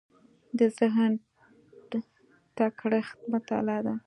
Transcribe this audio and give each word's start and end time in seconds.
د 0.57 0.59
ذهن 0.77 1.11
تکړښت 2.57 3.17
مطالعه 3.31 3.81
ده. 3.85 3.95